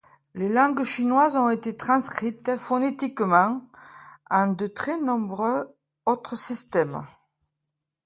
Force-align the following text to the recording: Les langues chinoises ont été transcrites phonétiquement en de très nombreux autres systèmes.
Les 0.33 0.49
langues 0.49 0.83
chinoises 0.83 1.35
ont 1.35 1.51
été 1.51 1.77
transcrites 1.77 2.57
phonétiquement 2.57 3.61
en 4.31 4.47
de 4.47 4.65
très 4.65 4.99
nombreux 4.99 5.77
autres 6.07 6.35
systèmes. 6.35 7.05